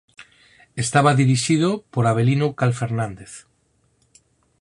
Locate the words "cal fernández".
2.59-3.31